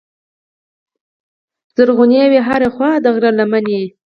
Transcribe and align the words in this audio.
زرغونې 1.75 2.23
وې 2.31 2.39
هره 2.47 2.69
خوا 2.75 2.91
د 3.03 3.05
غرو 3.15 3.31
لمنې 3.39 3.81